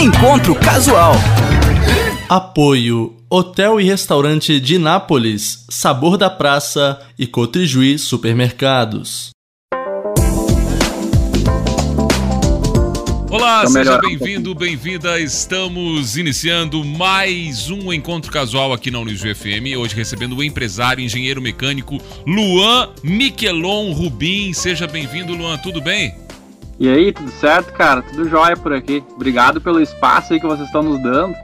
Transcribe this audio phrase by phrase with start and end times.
[0.00, 1.12] Encontro Casual.
[2.26, 9.28] Apoio Hotel e Restaurante de Nápoles, Sabor da Praça e Cotrijuí Supermercados.
[13.30, 15.20] Olá, seja bem-vindo, bem-vinda.
[15.20, 19.76] Estamos iniciando mais um encontro casual aqui na Unijuí FM.
[19.78, 24.54] Hoje recebendo o empresário, engenheiro mecânico Luan Miquelon Rubim.
[24.54, 25.58] Seja bem-vindo, Luan.
[25.58, 26.29] Tudo bem?
[26.80, 28.00] E aí, tudo certo, cara?
[28.00, 29.04] Tudo jóia por aqui.
[29.14, 31.36] Obrigado pelo espaço aí que vocês estão nos dando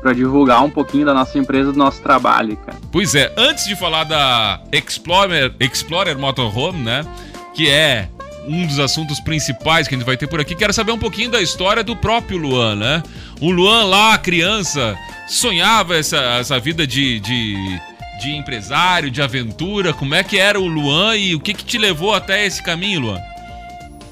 [0.00, 2.78] para divulgar um pouquinho da nossa empresa, do nosso trabalho, cara.
[2.92, 7.04] Pois é, antes de falar da Explorer, Explorer Motorhome, né?
[7.52, 8.08] Que é
[8.46, 10.54] um dos assuntos principais que a gente vai ter por aqui.
[10.54, 13.02] Quero saber um pouquinho da história do próprio Luan, né?
[13.40, 17.80] O Luan lá, criança, sonhava essa, essa vida de, de,
[18.20, 19.92] de empresário, de aventura.
[19.92, 23.00] Como é que era o Luan e o que, que te levou até esse caminho,
[23.00, 23.33] Luan?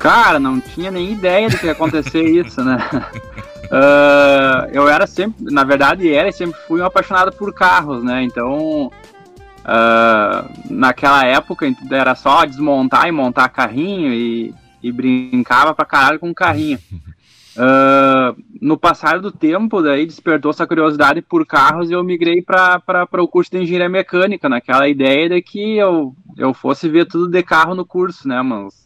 [0.03, 2.77] Cara, não tinha nem ideia de que ia acontecer isso, né?
[3.67, 8.25] Uh, eu era sempre, na verdade, era e sempre fui um apaixonado por carros, né?
[8.25, 8.91] Então,
[9.63, 16.35] Uh, naquela época era só desmontar e montar carrinho e, e brincava pra caralho com
[16.35, 16.81] carrinho.
[17.57, 23.07] Uh, no passar do tempo, daí despertou essa curiosidade por carros e eu migrei para
[23.23, 27.43] o curso de engenharia mecânica, naquela ideia de que eu, eu fosse ver tudo de
[27.45, 28.82] carro no curso, né, mas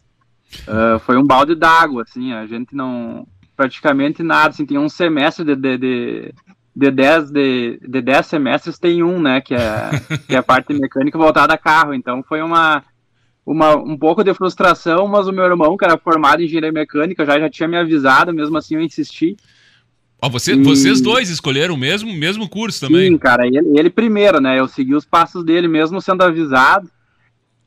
[0.67, 5.43] uh, foi um balde d'água, assim, a gente não, praticamente nada, assim, tinha um semestre
[5.43, 6.33] de, de, de
[6.77, 9.89] de 10 de, de dez semestres tem um, né, que é,
[10.29, 11.91] que é a parte mecânica voltada a carro.
[11.91, 12.83] Então foi uma,
[13.43, 17.25] uma um pouco de frustração, mas o meu irmão, que era formado em engenharia mecânica,
[17.25, 19.35] já, já tinha me avisado, mesmo assim eu insisti.
[20.21, 20.63] Oh, você, e...
[20.63, 23.09] Vocês dois escolheram o mesmo, mesmo curso também?
[23.09, 24.59] Sim, cara, ele, ele primeiro, né?
[24.59, 26.87] Eu segui os passos dele mesmo sendo avisado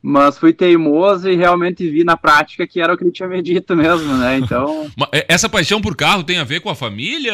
[0.01, 3.41] mas fui teimoso e realmente vi na prática que era o que ele tinha me
[3.41, 4.37] dito mesmo, né?
[4.37, 4.89] Então.
[5.13, 7.33] É, essa paixão por carro tem a ver com a família?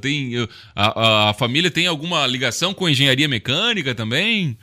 [0.00, 4.58] Tem a, a família tem alguma ligação com engenharia mecânica também?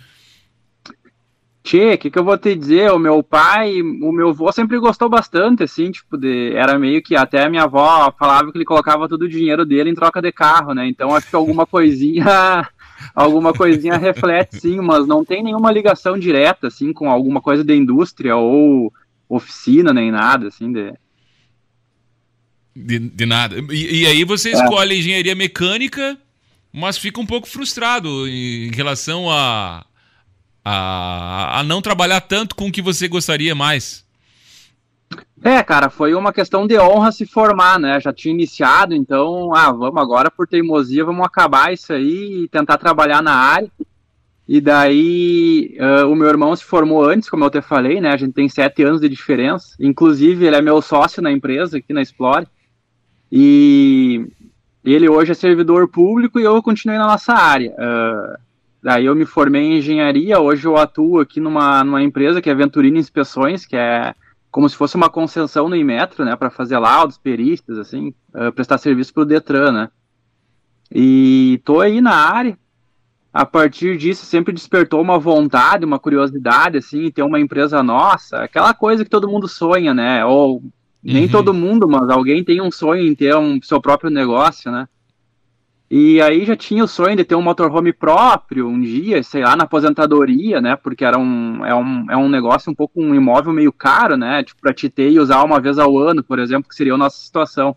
[1.64, 2.92] Tchê, o que, que eu vou te dizer?
[2.92, 7.16] O meu pai, o meu avô sempre gostou bastante, assim, tipo, de, era meio que
[7.16, 10.32] até a minha avó falava que ele colocava todo o dinheiro dele em troca de
[10.32, 10.88] carro, né?
[10.88, 12.68] Então acho que alguma coisinha
[13.14, 17.76] alguma coisinha reflete sim, mas não tem nenhuma ligação direta assim com alguma coisa da
[17.76, 18.94] indústria ou
[19.28, 20.94] oficina nem nada assim de
[22.76, 23.58] de, de nada.
[23.72, 24.54] E, e, aí você é.
[24.54, 26.18] escolhe engenharia mecânica,
[26.72, 29.86] mas fica um pouco frustrado em relação a,
[30.64, 34.06] a, a não trabalhar tanto com o que você gostaria mais.
[35.42, 38.00] É, cara, foi uma questão de honra se formar, né?
[38.00, 42.78] Já tinha iniciado, então, ah, vamos agora por teimosia, vamos acabar isso aí e tentar
[42.78, 43.72] trabalhar na área.
[44.48, 48.10] E daí, uh, o meu irmão se formou antes, como eu te falei, né?
[48.10, 49.76] A gente tem sete anos de diferença.
[49.80, 52.48] Inclusive, ele é meu sócio na empresa, aqui na Explore.
[53.32, 54.28] E
[54.84, 57.72] ele hoje é servidor público e eu continuei na nossa área.
[57.72, 58.40] Uh,
[58.82, 62.56] daí eu me formei em engenharia, hoje eu atuo aqui numa, numa empresa que é
[62.56, 64.16] Venturina Inspeções, que é
[64.52, 68.78] como se fosse uma concessão no Imetro, né, para fazer laudos, perícias, assim, uh, prestar
[68.78, 69.90] serviço para o Detran, né.
[70.92, 72.58] E tô aí na área.
[73.32, 78.74] A partir disso, sempre despertou uma vontade, uma curiosidade, assim, ter uma empresa nossa, aquela
[78.74, 80.26] coisa que todo mundo sonha, né?
[80.26, 80.64] Ou
[81.02, 81.32] nem uhum.
[81.32, 84.88] todo mundo, mas alguém tem um sonho em ter um seu próprio negócio, né?
[85.90, 89.56] E aí já tinha o sonho de ter um motorhome próprio um dia, sei lá,
[89.56, 90.76] na aposentadoria, né?
[90.76, 94.44] Porque era um, é, um, é um negócio um pouco um imóvel meio caro, né?
[94.44, 96.98] Tipo, para te ter e usar uma vez ao ano, por exemplo, que seria a
[96.98, 97.76] nossa situação.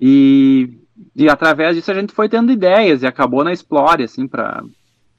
[0.00, 0.78] E,
[1.16, 4.62] e através disso a gente foi tendo ideias e acabou na Explore, assim, pra.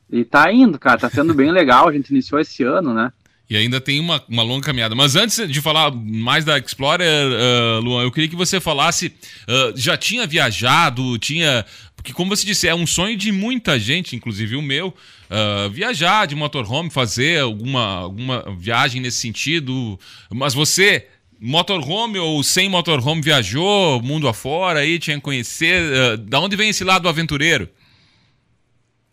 [0.09, 1.89] E tá indo, cara, tá sendo bem legal.
[1.89, 3.11] A gente iniciou esse ano, né?
[3.51, 4.95] E ainda tem uma, uma longa caminhada.
[4.95, 9.07] Mas antes de falar mais da Explorer, uh, Luan, eu queria que você falasse.
[9.07, 11.65] Uh, já tinha viajado, tinha.
[11.93, 16.27] Porque, como você disse, é um sonho de muita gente, inclusive o meu, uh, viajar
[16.27, 19.99] de motorhome, fazer alguma, alguma viagem nesse sentido.
[20.29, 21.07] Mas você
[21.37, 25.83] motorhome ou sem motorhome viajou mundo afora aí, tinha que conhecer.
[25.91, 27.67] Uh, da onde vem esse lado aventureiro?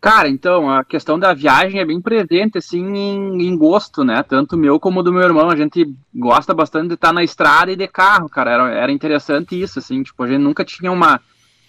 [0.01, 4.23] Cara, então, a questão da viagem é bem presente, assim, em, em, gosto, né?
[4.23, 5.49] Tanto meu como do meu irmão.
[5.49, 8.51] A gente gosta bastante de estar na estrada e de carro, cara.
[8.51, 10.01] Era, era interessante isso, assim.
[10.01, 11.19] Tipo, a gente nunca tinha uma,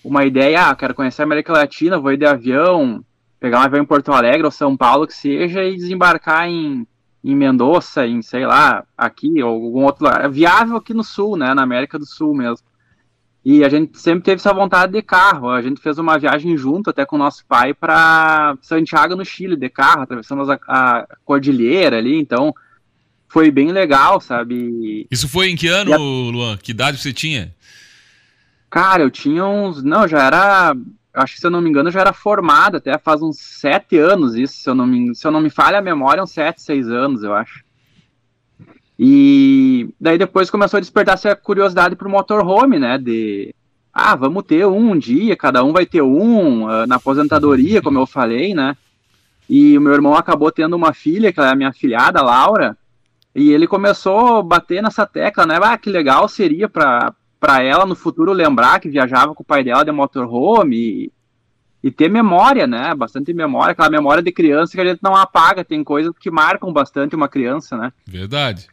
[0.05, 3.05] uma ideia, ah, quero conhecer a América Latina, vou ir de avião,
[3.41, 6.87] pegar um avião em Porto Alegre ou São Paulo, que seja, e desembarcar em,
[7.25, 10.25] em Mendoza, em, sei lá, aqui, ou algum outro lugar.
[10.25, 11.53] É viável aqui no Sul, né?
[11.53, 12.65] Na América do Sul mesmo.
[13.45, 15.49] E a gente sempre teve essa vontade de carro.
[15.49, 19.57] A gente fez uma viagem junto até com o nosso pai para Santiago, no Chile,
[19.57, 22.19] de carro, atravessamos a, a, cordilheira ali.
[22.19, 22.55] Então
[23.29, 25.07] foi bem legal, sabe?
[25.11, 25.97] Isso foi em que ano, a...
[25.97, 26.59] Luan?
[26.59, 27.55] Que idade você tinha?
[28.69, 29.83] Cara, eu tinha uns.
[29.83, 30.77] Não, já era.
[31.13, 34.37] Acho que se eu não me engano, já era formado, até faz uns sete anos
[34.37, 36.89] isso, se eu não me, se eu não me falha a memória, uns sete, seis
[36.89, 37.65] anos, eu acho.
[39.03, 42.99] E daí depois começou a despertar essa curiosidade pro motorhome, né?
[42.99, 43.55] De
[43.91, 47.99] ah, vamos ter um, um dia, cada um vai ter um, uh, na aposentadoria, como
[47.99, 48.77] eu falei, né?
[49.49, 52.77] E o meu irmão acabou tendo uma filha, que é a minha filhada, Laura,
[53.35, 55.59] e ele começou a bater nessa tecla, né?
[55.63, 59.83] Ah, que legal seria para ela no futuro lembrar que viajava com o pai dela
[59.83, 61.13] de motorhome e,
[61.85, 62.95] e ter memória, né?
[62.95, 66.71] Bastante memória, aquela memória de criança que a gente não apaga, tem coisas que marcam
[66.71, 67.91] bastante uma criança, né?
[68.07, 68.69] Verdade.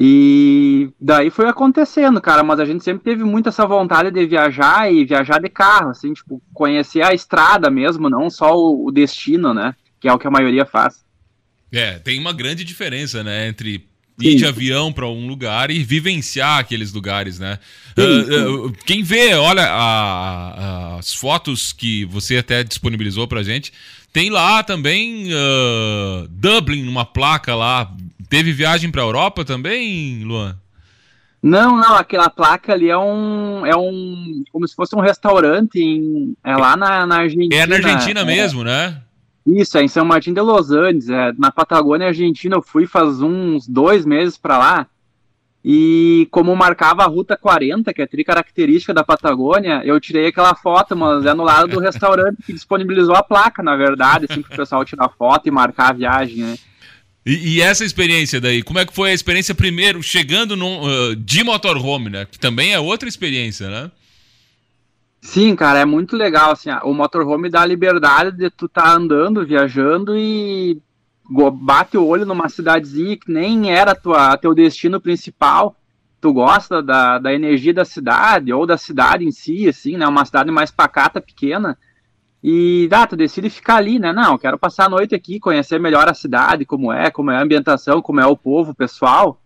[0.00, 4.92] E daí foi acontecendo, cara, mas a gente sempre teve muito essa vontade de viajar
[4.92, 9.74] e viajar de carro, assim, tipo, conhecer a estrada mesmo, não só o destino, né?
[9.98, 11.04] Que é o que a maioria faz.
[11.72, 13.88] É, tem uma grande diferença, né, entre
[14.20, 17.58] ir de avião para um lugar e vivenciar aqueles lugares, né?
[17.96, 23.72] Uh, uh, quem vê, olha a, a, as fotos que você até disponibilizou pra gente,
[24.12, 27.92] tem lá também uh, Dublin, numa placa lá,
[28.28, 30.58] Teve viagem para Europa também, Luan?
[31.42, 33.64] Não, não, aquela placa ali é um.
[33.64, 34.42] É um.
[34.50, 37.62] Como se fosse um restaurante em, é lá na, na Argentina.
[37.62, 39.00] É na Argentina é, mesmo, né?
[39.46, 42.56] Isso, é em São Martin de Los Andes, é, na Patagônia Argentina.
[42.56, 44.86] Eu fui faz uns dois meses para lá.
[45.64, 50.54] E como marcava a Ruta 40, que é a tricaracterística da Patagônia, eu tirei aquela
[50.54, 54.54] foto, mas é no lado do restaurante que disponibilizou a placa, na verdade, assim, para
[54.54, 56.56] o pessoal tirar foto e marcar a viagem, né?
[57.28, 61.14] E, e, essa experiência daí, como é que foi a experiência primeiro chegando num, uh,
[61.14, 62.24] de motorhome, né?
[62.24, 63.90] Que também é outra experiência, né?
[65.20, 69.44] Sim, cara, é muito legal, assim, o motorhome dá a liberdade de tu tá andando,
[69.44, 70.80] viajando e
[71.52, 75.76] bate o olho numa cidadezinha que nem era tua, teu destino principal,
[76.22, 80.24] tu gosta da, da energia da cidade, ou da cidade em si, assim, né, uma
[80.24, 81.76] cidade mais pacata, pequena,
[82.42, 84.12] e, ah, tu decide ficar ali, né?
[84.12, 87.42] Não, quero passar a noite aqui, conhecer melhor a cidade, como é, como é a
[87.42, 89.40] ambientação, como é o povo, o pessoal.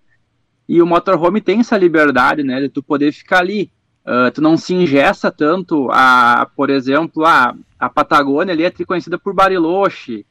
[0.69, 3.71] E o motorhome tem essa liberdade, né, de tu poder ficar ali.
[4.05, 9.19] Uh, tu não se ingessa tanto a, por exemplo, a, a Patagônia ali é conhecida
[9.19, 10.27] por Bariloche.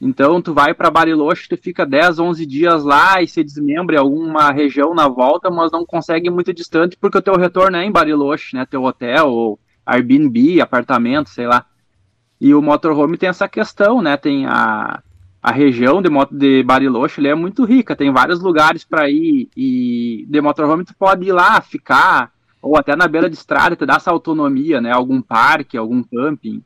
[0.00, 3.98] Então tu vai para Bariloche, tu fica 10, 11 dias lá e se desmembra em
[3.98, 7.92] alguma região na volta, mas não consegue muito distante porque o teu retorno é em
[7.92, 8.66] Bariloche, né?
[8.66, 11.64] Teu hotel ou Airbnb, apartamento, sei lá.
[12.44, 14.18] E o motorhome tem essa questão, né?
[14.18, 15.02] Tem a,
[15.42, 20.26] a região de, de Bariloche, ele é muito rica, tem vários lugares para ir e
[20.28, 22.30] de motorhome tu pode ir lá, ficar,
[22.60, 24.92] ou até na beira de estrada, te dá essa autonomia, né?
[24.92, 26.62] Algum parque, algum camping.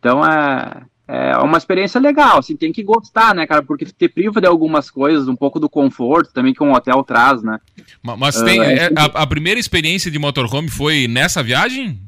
[0.00, 3.62] Então é, é uma experiência legal, assim, tem que gostar, né, cara?
[3.62, 7.44] Porque te priva de algumas coisas, um pouco do conforto também que um hotel traz,
[7.44, 7.60] né?
[8.02, 12.02] Mas, tem, uh, é, a, a, primeira experiência de motorhome foi nessa viagem?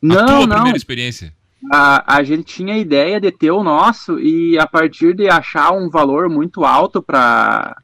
[0.00, 0.54] Não, a tua não.
[0.54, 1.36] primeira experiência?
[1.72, 5.72] A, a gente tinha a ideia de ter o nosso e a partir de achar
[5.72, 7.76] um valor muito alto para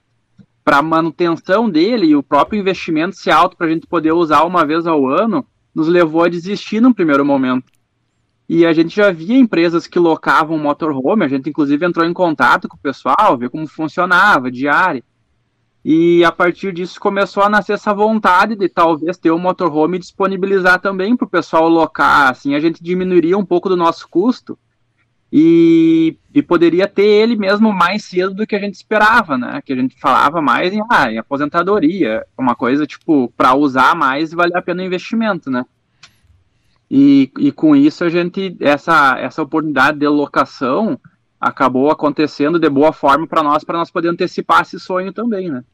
[0.65, 4.65] para manutenção dele e o próprio investimento ser alto para a gente poder usar uma
[4.65, 5.45] vez ao ano,
[5.75, 7.65] nos levou a desistir no primeiro momento.
[8.49, 12.69] E a gente já via empresas que locavam motorhome, a gente inclusive entrou em contato
[12.69, 15.03] com o pessoal, ver como funcionava, diária.
[15.85, 20.01] E a partir disso começou a nascer essa vontade de talvez ter um motorhome e
[20.01, 22.31] disponibilizar também para o pessoal locar.
[22.31, 24.57] Assim, a gente diminuiria um pouco do nosso custo
[25.33, 29.61] e, e poderia ter ele mesmo mais cedo do que a gente esperava, né?
[29.65, 34.31] Que a gente falava mais em, ah, em aposentadoria, uma coisa tipo para usar mais
[34.31, 35.65] e valer a pena o investimento, né?
[36.89, 41.01] E, e com isso a gente essa essa oportunidade de locação
[41.41, 45.65] acabou acontecendo de boa forma para nós, para nós poder antecipar esse sonho também, né?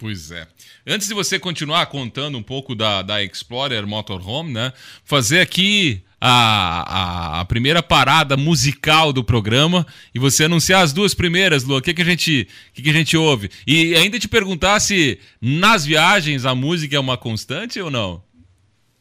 [0.00, 0.46] Pois é.
[0.86, 4.72] Antes de você continuar contando um pouco da, da Explorer Motorhome, né?
[5.04, 11.12] Fazer aqui a, a, a, primeira parada musical do programa e você anunciar as duas
[11.12, 11.76] primeiras, Lu.
[11.76, 13.50] O que, que, a gente, que, que a gente ouve?
[13.66, 18.22] E ainda te perguntar se nas viagens a música é uma constante ou não?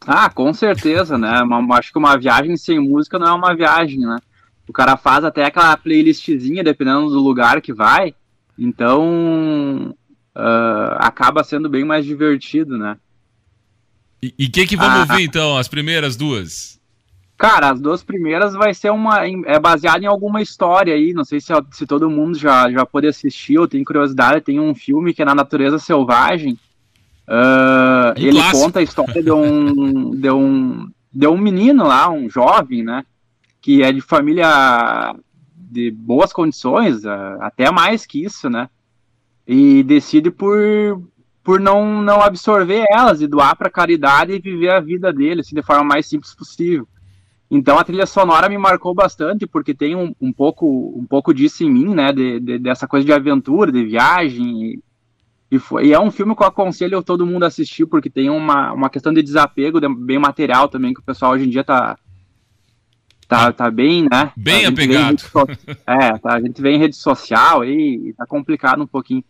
[0.06, 1.32] Ah, com certeza, né?
[1.75, 4.18] Acho que uma viagem sem música não é uma viagem, né?
[4.68, 8.13] O cara faz até aquela playlistzinha, dependendo do lugar que vai.
[8.58, 9.96] Então,
[10.36, 12.98] uh, acaba sendo bem mais divertido, né?
[14.22, 16.80] E o que que vamos ah, ouvir então, as primeiras duas?
[17.38, 19.26] Cara, as duas primeiras vai ser uma.
[19.46, 21.14] É baseado em alguma história aí.
[21.14, 24.42] Não sei se, se todo mundo já, já pôde assistir ou tem curiosidade.
[24.44, 26.60] Tem um filme que é na natureza selvagem.
[27.26, 28.60] Uh, um ele clássico.
[28.60, 33.06] conta a história de um, de, um, de um menino lá, um jovem, né?
[33.62, 35.16] Que é de família
[35.56, 37.06] de boas condições,
[37.40, 38.68] até mais que isso, né?
[39.51, 41.01] E decide por,
[41.44, 45.56] por não, não absorver elas e doar para caridade e viver a vida dele assim,
[45.56, 46.88] de forma mais simples possível.
[47.50, 51.63] Então a trilha sonora me marcou bastante porque tem um, um pouco um pouco disso
[51.63, 54.65] em mim, né, de, de, dessa coisa de aventura, de viagem.
[54.65, 54.84] E,
[55.50, 58.29] e, foi, e, é um filme que eu aconselho todo mundo a assistir porque tem
[58.29, 61.63] uma, uma questão de desapego de, bem material também que o pessoal hoje em dia
[61.63, 61.98] tá
[63.27, 64.32] tá, tá bem, né?
[64.38, 65.20] Bem apegado.
[65.22, 65.39] So...
[65.88, 69.24] é, tá, a gente vê em rede social e, e tá complicado um pouquinho.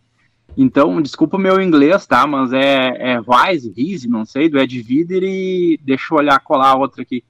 [0.56, 2.26] Então, desculpa o meu inglês, tá?
[2.26, 6.76] Mas é, é Wise, não sei, do Ed Vider e deixa eu olhar colar a
[6.76, 7.24] outra aqui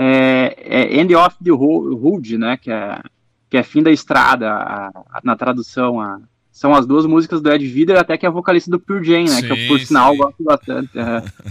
[0.00, 3.02] é, é End of the Road, né, que é,
[3.50, 6.20] que é fim da estrada, a, a, na tradução, a,
[6.58, 9.30] são as duas músicas do Ed Vider, até que é a vocalista do Pure Jane,
[9.30, 10.18] né, sim, que eu, por sinal, sim.
[10.18, 10.90] gosto bastante.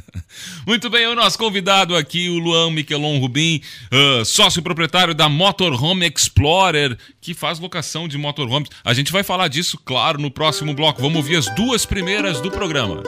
[0.68, 6.12] Muito bem, o nosso convidado aqui, o Luan Miquelon Rubim, uh, sócio proprietário da Motorhome
[6.14, 8.70] Explorer, que faz locação de motorhomes.
[8.84, 11.02] A gente vai falar disso, claro, no próximo bloco.
[11.02, 13.02] Vamos ouvir as duas primeiras do programa.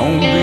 [0.00, 0.39] only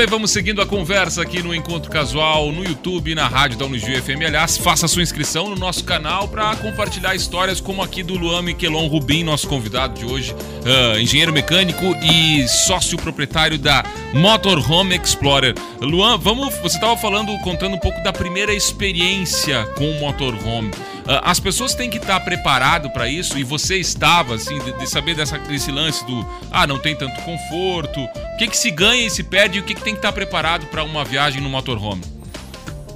[0.00, 4.00] bem, vamos seguindo a conversa aqui no Encontro Casual, no YouTube, na rádio da Unijuí
[4.00, 4.24] FM.
[4.26, 8.86] Aliás, faça sua inscrição no nosso canal para compartilhar histórias como aqui do Luan Miquelon
[8.86, 15.54] Rubim, nosso convidado de hoje, uh, engenheiro mecânico e sócio proprietário da Motorhome Explorer.
[15.82, 20.70] Luan, vamos, você estava falando, contando um pouco da primeira experiência com o motorhome.
[20.70, 24.86] Uh, as pessoas têm que estar preparado para isso e você estava, assim, de, de,
[24.88, 28.00] saber dessa, desse lance do, ah, não tem tanto conforto,
[28.40, 30.64] que que se ganha e se perde e o que que tem que estar preparado
[30.68, 32.00] para uma viagem no motorhome?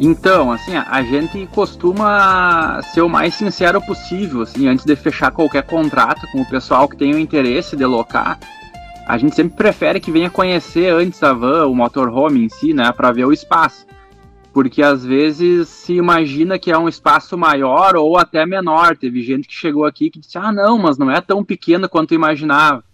[0.00, 5.64] Então, assim, a gente costuma ser o mais sincero possível, assim, antes de fechar qualquer
[5.64, 8.38] contrato com o pessoal que tem o interesse de locar.
[9.06, 12.90] A gente sempre prefere que venha conhecer antes a van, o motorhome em si, né,
[12.90, 13.84] para ver o espaço
[14.50, 18.96] porque às vezes se imagina que é um espaço maior ou até menor.
[18.96, 22.14] Teve gente que chegou aqui que disse: ah, não, mas não é tão pequeno quanto
[22.14, 22.84] imaginava.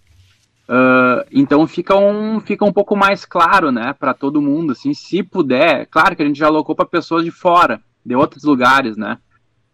[0.71, 5.21] Uh, então fica um, fica um pouco mais claro, né, para todo mundo, assim, se
[5.21, 5.87] puder.
[5.87, 9.19] Claro que a gente já alocou para pessoas de fora, de outros lugares, né.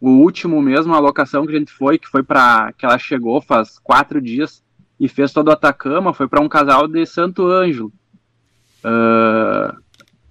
[0.00, 3.42] O último mesmo, a locação que a gente foi, que foi para que ela chegou
[3.42, 4.64] faz quatro dias
[4.98, 7.92] e fez todo o Atacama, foi para um casal de Santo Ângelo.
[8.82, 9.76] Uh,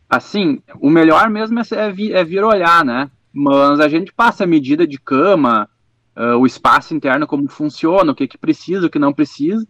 [0.09, 3.11] assim, o melhor mesmo é, é, vir, é vir olhar, né?
[3.31, 5.69] Mas a gente passa a medida de cama,
[6.17, 9.67] uh, o espaço interno, como funciona, o que, que precisa, o que não precisa.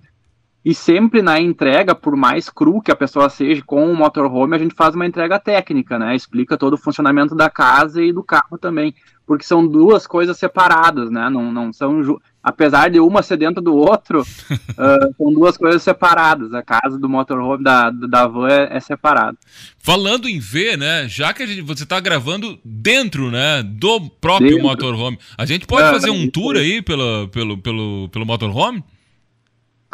[0.66, 4.60] E sempre na entrega, por mais cru que a pessoa seja com o motorhome, a
[4.60, 6.16] gente faz uma entrega técnica, né?
[6.16, 8.96] Explica todo o funcionamento da casa e do carro também.
[9.28, 11.30] Porque são duas coisas separadas, né?
[11.30, 16.52] Não, não são apesar de uma ser dentro do outro, uh, são duas coisas separadas.
[16.52, 19.38] A casa do motorhome da, da van é, é separada.
[19.78, 21.08] Falando em ver, né?
[21.08, 24.64] Já que gente, você está gravando dentro, né, do próprio dentro.
[24.64, 28.84] motorhome, a gente pode é, fazer um tour aí pelo, pelo, pelo, pelo motorhome?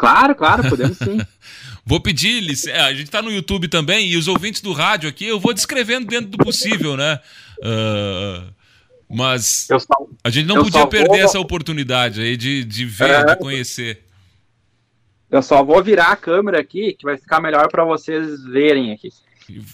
[0.02, 1.20] Claro, claro, podemos sim.
[1.86, 5.28] vou pedir, é, a gente está no YouTube também, e os ouvintes do rádio aqui,
[5.28, 7.20] eu vou descrevendo dentro do possível, né?
[7.58, 8.52] Uh,
[9.08, 11.16] mas só, a gente não podia perder vou...
[11.18, 13.24] essa oportunidade aí de, de ver, é...
[13.26, 14.04] de conhecer.
[15.30, 19.10] Eu só vou virar a câmera aqui, que vai ficar melhor para vocês verem aqui.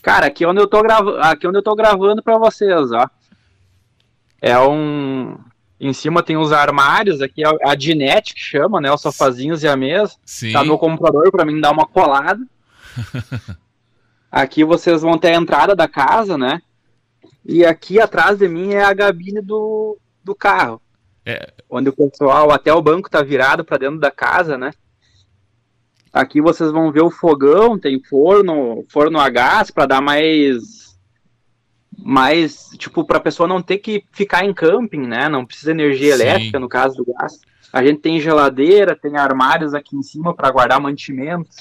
[0.03, 3.09] Cara, aqui onde eu tô gravando, aqui onde eu tô gravando para vocês, ó.
[4.43, 5.39] É um
[5.81, 9.69] em cima tem os armários, aqui é a dinette que chama, né, os sofazinhos e
[9.69, 10.15] a mesa.
[10.25, 10.53] Sim.
[10.53, 12.45] Tá no computador para mim dar uma colada.
[14.31, 16.61] aqui vocês vão ter a entrada da casa, né?
[17.45, 20.83] E aqui atrás de mim é a gabine do, do carro.
[21.25, 21.53] É.
[21.71, 24.73] Onde o pessoal, até o banco tá virado para dentro da casa, né?
[26.13, 30.88] Aqui vocês vão ver o fogão, tem forno, forno a gás para dar mais
[31.99, 35.29] mais, tipo, para a pessoa não ter que ficar em camping, né?
[35.29, 36.23] Não precisa energia Sim.
[36.23, 37.41] elétrica no caso do gás.
[37.73, 41.57] A gente tem geladeira, tem armários aqui em cima para guardar mantimentos.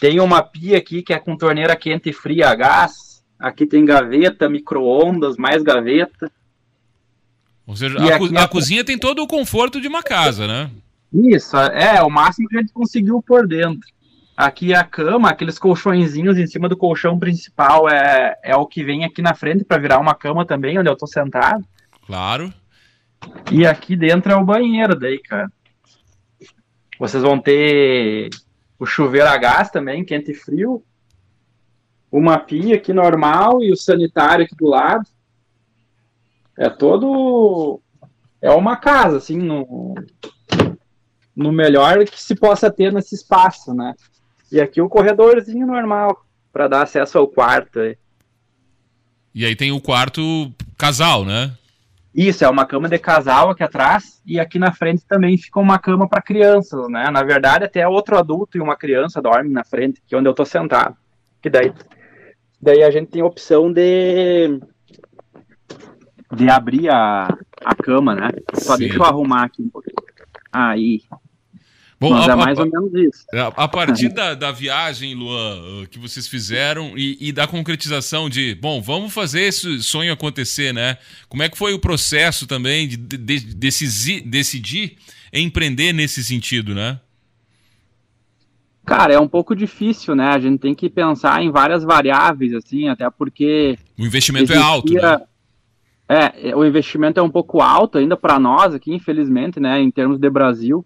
[0.00, 3.22] Tem uma pia aqui que é com torneira quente e fria a gás.
[3.38, 6.30] Aqui tem gaveta, micro-ondas, mais gaveta.
[7.66, 10.70] Ou seja, a, co a, cozinha tem todo o conforto de uma casa, né?
[11.12, 13.88] Isso, é, o máximo que a gente conseguiu por dentro.
[14.44, 19.04] Aqui a cama, aqueles colchõezinhos em cima do colchão principal é, é o que vem
[19.04, 21.64] aqui na frente para virar uma cama também, onde eu tô sentado.
[22.06, 22.52] Claro.
[23.50, 25.50] E aqui dentro é o banheiro daí, cara.
[26.98, 28.30] Vocês vão ter
[28.78, 30.84] o chuveiro a gás também, quente e frio
[32.12, 35.08] uma pia aqui normal e o sanitário aqui do lado.
[36.58, 37.80] É todo.
[38.42, 39.94] É uma casa, assim, no,
[41.34, 43.94] no melhor que se possa ter nesse espaço, né?
[44.52, 47.80] E aqui o um corredorzinho normal para dar acesso ao quarto.
[49.34, 51.52] E aí tem o quarto casal, né?
[52.14, 55.78] Isso, é uma cama de casal aqui atrás e aqui na frente também fica uma
[55.78, 57.10] cama para crianças, né?
[57.10, 60.34] Na verdade, até outro adulto e uma criança dormem na frente, que é onde eu
[60.34, 60.94] tô sentado.
[61.40, 61.72] Que daí
[62.62, 64.60] Daí a gente tem a opção de
[66.32, 67.26] de abrir a,
[67.64, 68.30] a cama, né?
[68.54, 68.84] Só Sim.
[68.84, 69.96] deixa eu arrumar aqui um pouquinho.
[70.52, 71.02] Aí.
[72.02, 73.24] Bom, Mas a, é mais a, ou menos isso.
[73.32, 78.56] A, partir da, da viagem, Luan, uh, que vocês fizeram e, e, da concretização de,
[78.56, 80.98] bom, vamos fazer esse sonho acontecer, né?
[81.28, 84.96] Como é que foi o processo também de, de, de decidir, decidir
[85.32, 86.98] empreender nesse sentido, né?
[88.84, 90.26] Cara, é um pouco difícil, né?
[90.26, 93.78] A gente tem que pensar em várias variáveis, assim, até porque.
[93.96, 94.60] O investimento existia...
[94.60, 95.20] é alto, né?
[96.08, 99.80] É, o investimento é um pouco alto ainda para nós aqui, infelizmente, né?
[99.80, 100.84] Em termos de Brasil.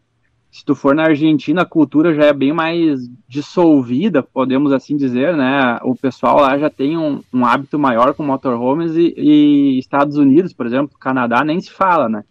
[0.57, 5.37] Se tu for na Argentina, a cultura já é bem mais dissolvida, podemos assim dizer,
[5.37, 5.79] né?
[5.83, 10.55] O pessoal lá já tem um, um hábito maior com motorhomes e, e, Estados Unidos,
[10.55, 12.25] por exemplo, Canadá, nem se fala, né?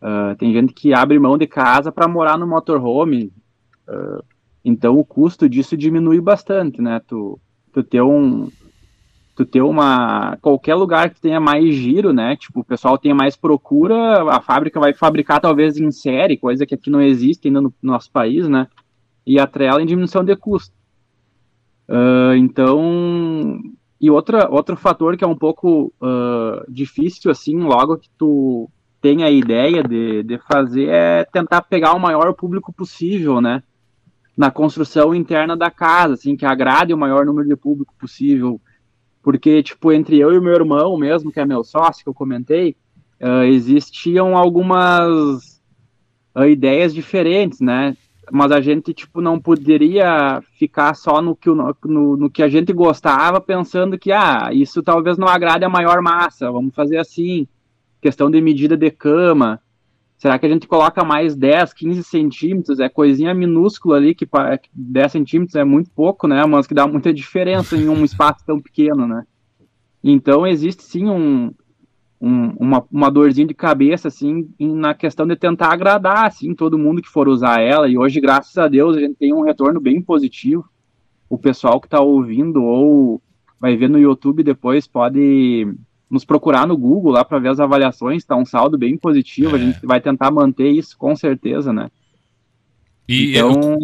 [0.00, 3.30] Uh, tem gente que abre mão de casa para morar no motorhome.
[3.86, 4.24] Uh,
[4.64, 7.02] então o custo disso diminui bastante, né?
[7.06, 7.38] Tu,
[7.70, 8.48] tu ter um
[9.38, 12.34] tu ter uma qualquer lugar que tenha mais giro, né?
[12.34, 16.74] Tipo, o pessoal tenha mais procura, a fábrica vai fabricar talvez em série, coisa que
[16.74, 18.66] aqui não existe ainda no, no nosso país, né?
[19.24, 20.74] E atrela em diminuição de custo.
[21.88, 23.60] Uh, então,
[24.00, 28.68] e outra, outro fator que é um pouco uh, difícil, assim, logo que tu
[29.00, 33.62] tem a ideia de, de fazer, é tentar pegar o maior público possível, né?
[34.36, 38.60] Na construção interna da casa, assim, que agrade o maior número de público possível.
[39.22, 42.14] Porque, tipo, entre eu e o meu irmão mesmo, que é meu sócio, que eu
[42.14, 42.76] comentei,
[43.20, 45.60] uh, existiam algumas
[46.34, 47.96] uh, ideias diferentes, né?
[48.30, 51.74] mas a gente tipo não poderia ficar só no que, no,
[52.16, 56.50] no, que a gente gostava, pensando que ah, isso talvez não agrade a maior massa,
[56.50, 57.46] vamos fazer assim.
[58.00, 59.60] Questão de medida de cama.
[60.18, 62.80] Será que a gente coloca mais 10, 15 centímetros?
[62.80, 64.28] É coisinha minúscula ali, que
[64.74, 66.44] 10 centímetros é muito pouco, né?
[66.44, 69.24] Mas que dá muita diferença em um espaço tão pequeno, né?
[70.02, 71.54] Então existe sim um,
[72.20, 77.00] um, uma, uma dorzinha de cabeça, assim, na questão de tentar agradar, assim, todo mundo
[77.00, 77.88] que for usar ela.
[77.88, 80.68] E hoje, graças a Deus, a gente tem um retorno bem positivo.
[81.30, 83.22] O pessoal que está ouvindo ou
[83.60, 85.72] vai ver no YouTube depois pode
[86.10, 88.22] nos procurar no Google lá para ver as avaliações.
[88.22, 89.56] Está um saldo bem positivo.
[89.56, 89.60] É.
[89.60, 91.90] A gente vai tentar manter isso com certeza, né?
[93.08, 93.78] E então...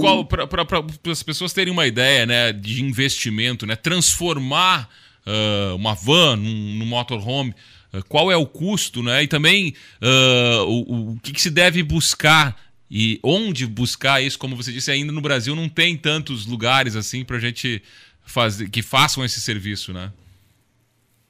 [0.49, 4.87] para as pessoas terem uma ideia, né, de investimento, né, transformar
[5.27, 7.55] uh, uma van num, num motorhome
[7.95, 9.23] eh, qual é o custo, né?
[9.23, 12.57] E também uh, o, o que, que, se deve buscar
[12.91, 17.25] e onde buscar isso, como você disse, ainda no Brasil não tem tantos lugares assim
[17.25, 17.83] para a gente
[18.25, 20.13] fazer que façam esse serviço, né?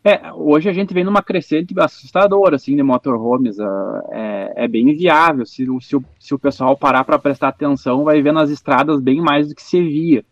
[0.07, 4.95] É, hoje a gente vem numa crescente assustadora, assim, de motorhomes, uh, é, é bem
[4.95, 9.01] viável, se, se, o, se o pessoal parar para prestar atenção, vai ver nas estradas
[9.01, 10.23] bem mais do que se via.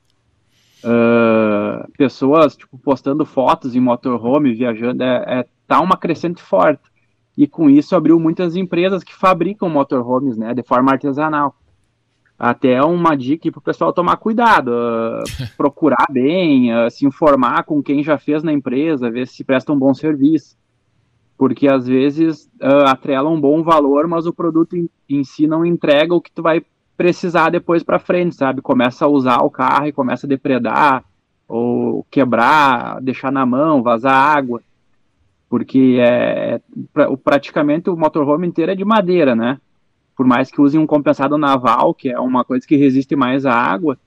[0.85, 6.83] Uh, pessoas, tipo, postando fotos em motorhome, viajando, é, é tá uma crescente forte.
[7.35, 11.57] E com isso abriu muitas empresas que fabricam motorhomes, né, de forma artesanal.
[12.43, 15.23] Até uma dica para o pessoal tomar cuidado, uh,
[15.57, 19.79] procurar bem, uh, se informar com quem já fez na empresa, ver se presta um
[19.79, 20.57] bom serviço.
[21.39, 25.65] Porque às vezes uh, atrela um bom valor, mas o produto em, em si não
[25.65, 26.65] entrega o que tu vai
[26.97, 28.61] precisar depois para frente, sabe?
[28.61, 31.05] Começa a usar o carro e começa a depredar,
[31.47, 34.61] ou quebrar, deixar na mão, vazar água
[35.49, 36.61] porque é, é
[37.23, 39.61] praticamente o motorhome inteiro é de madeira, né?
[40.23, 43.53] Por mais que usem um compensado naval, que é uma coisa que resiste mais à
[43.53, 43.99] água,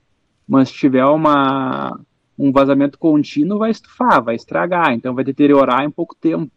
[0.48, 2.00] mas se tiver uma,
[2.40, 6.50] um vazamento contínuo, vai estufar, vai estragar, então vai deteriorar em pouco tempo.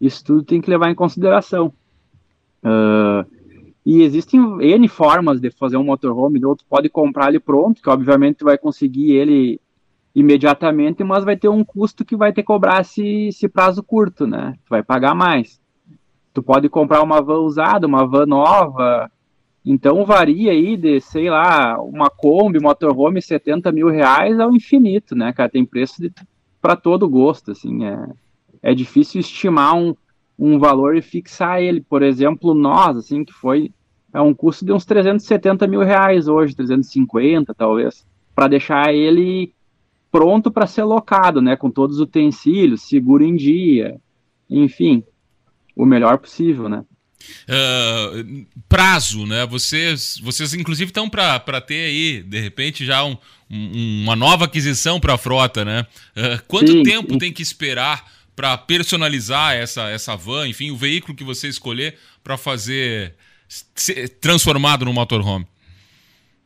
[0.00, 1.72] Isso tudo tem que levar em consideração.
[2.60, 3.24] Uh,
[3.86, 8.42] e existem N formas de fazer um motorhome, outro pode comprar ele pronto, que obviamente
[8.42, 9.60] vai conseguir ele
[10.12, 14.26] imediatamente, mas vai ter um custo que vai ter que cobrar esse, esse prazo curto,
[14.26, 14.54] né?
[14.64, 15.60] Tu vai pagar mais.
[16.38, 19.10] Tu pode comprar uma van usada, uma van nova,
[19.66, 25.32] então varia aí de, sei lá, uma Kombi, motorhome, 70 mil reais ao infinito, né,
[25.32, 25.50] cara?
[25.50, 26.00] Tem preço
[26.62, 28.08] para todo gosto, assim, é,
[28.62, 29.96] é difícil estimar um,
[30.38, 31.80] um valor e fixar ele.
[31.80, 33.72] Por exemplo, nós, assim, que foi,
[34.14, 39.52] é um custo de uns 370 mil reais hoje, 350 talvez, para deixar ele
[40.08, 44.00] pronto para ser locado, né, com todos os utensílios, seguro em dia,
[44.48, 45.02] enfim,
[45.78, 46.84] o melhor possível, né.
[47.48, 49.46] Uh, prazo, né?
[49.46, 53.16] Vocês, vocês inclusive estão para ter aí, de repente, já um,
[53.48, 55.86] um, uma nova aquisição para a frota, né?
[56.16, 57.18] Uh, quanto sim, tempo sim.
[57.18, 62.36] tem que esperar para personalizar essa, essa van, enfim, o veículo que você escolher para
[62.36, 63.14] fazer
[63.74, 65.46] ser transformado no motorhome?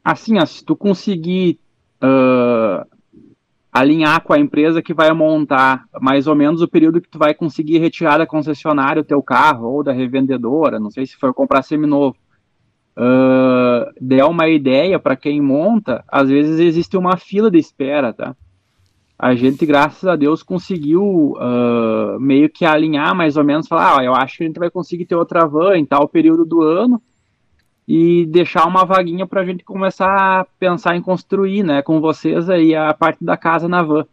[0.04, 1.58] Assim, se tu conseguir
[2.02, 2.86] uh,
[3.72, 7.32] alinhar com a empresa que vai montar mais ou menos o período que tu vai
[7.32, 11.62] conseguir retirar da concessionária o teu carro ou da revendedora, não sei se for comprar
[11.62, 12.16] seminovo.
[12.94, 18.36] Uh, der uma ideia para quem monta, às vezes existe uma fila de espera, tá?
[19.18, 24.04] A gente, graças a Deus, conseguiu uh, meio que alinhar mais ou menos, falar, ah,
[24.04, 27.00] eu acho que a gente vai conseguir ter outra van em tal período do ano,
[27.94, 32.48] e deixar uma vaguinha para a gente começar a pensar em construir, né, com vocês
[32.48, 34.06] aí a parte da casa na van.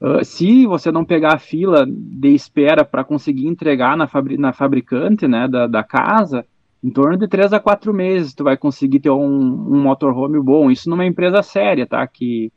[0.00, 4.54] Uh, se você não pegar a fila de espera para conseguir entregar na, fabri na
[4.54, 6.46] fabricante, né, da, da, casa,
[6.82, 10.70] em torno de três a quatro meses tu vai conseguir ter um, um motorhome bom.
[10.70, 12.06] Isso numa empresa séria, tá?
[12.06, 12.50] Que,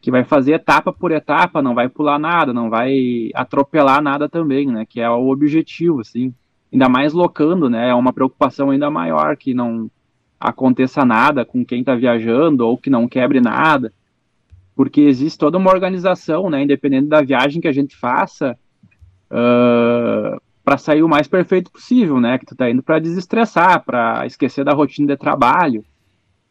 [0.00, 4.66] que vai fazer etapa por etapa, não vai pular nada, não vai atropelar nada também,
[4.66, 4.84] né?
[4.84, 6.34] Que é o objetivo, assim
[6.74, 7.88] ainda mais locando, né?
[7.90, 9.88] É uma preocupação ainda maior que não
[10.38, 13.92] aconteça nada com quem está viajando ou que não quebre nada.
[14.76, 18.58] porque existe toda uma organização, né, independente da viagem que a gente faça,
[19.30, 24.26] uh, para sair o mais perfeito possível, né, que tu tá indo para desestressar, para
[24.26, 25.84] esquecer da rotina de trabalho,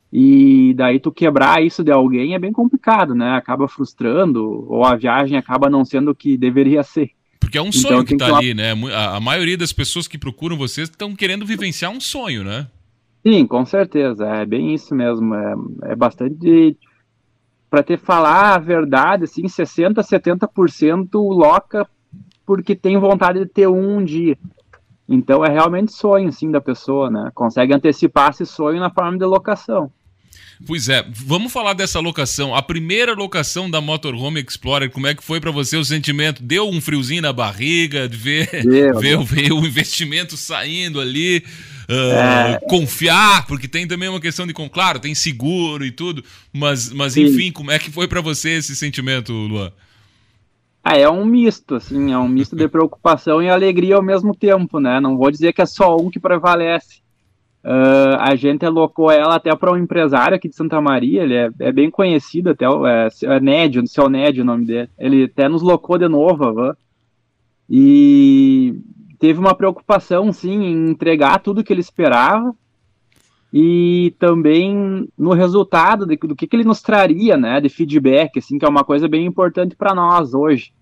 [0.10, 4.96] e daí tu quebrar isso de alguém é bem complicado, né, acaba frustrando, ou a
[4.96, 7.12] viagem acaba não sendo o que deveria ser.
[7.44, 8.74] Porque é um sonho então, que tá ali, né?
[8.94, 12.68] A, a, maioria das pessoas que procuram vocês estão querendo vivenciar um sonho, né?
[13.26, 14.26] Sim, com certeza.
[14.26, 15.36] É bem isso mesmo.
[15.36, 15.56] É,
[15.92, 16.78] é bastante.
[17.70, 21.88] Para te falar a verdade, assim, 60%, 70% loca
[22.46, 24.38] porque tem vontade de ter um, um dia.
[25.08, 27.32] Então é realmente sonho, assim, da pessoa, né?
[27.34, 29.92] Consegue antecipar esse sonho na forma de locação.
[30.66, 32.56] Pois é, vamos falar dessa locação.
[32.56, 36.42] A primeira locação da Motorhome Explorer, como é que foi para você o sentimento?
[36.42, 38.50] Deu um friozinho na barriga de ver,
[38.98, 41.44] ver, ver o investimento saindo ali?
[41.90, 42.60] Uh, é...
[42.70, 46.24] confiar, porque tem também uma questão de, claro, tem seguro e tudo,
[46.54, 49.70] mas, mas enfim, como é que foi para você esse sentimento, Luan?
[50.82, 54.80] Ah, é um misto, assim, é um misto de preocupação e alegria ao mesmo tempo,
[54.80, 55.02] né?
[55.02, 57.03] Não vou dizer que é só um que prevalece.
[57.64, 61.50] Uh, a gente alocou ela até para um empresário aqui de Santa Maria, ele é,
[61.60, 64.90] é bem conhecido até, é, é o seu Nédio o nome dele.
[65.00, 66.76] Ele até nos locou de novo, van,
[67.70, 68.76] e
[69.18, 72.54] teve uma preocupação, sim, em entregar tudo que ele esperava
[73.54, 78.58] e também no resultado de, do que, que ele nos traria, né, de feedback, assim,
[78.58, 80.74] que é uma coisa bem importante para nós hoje.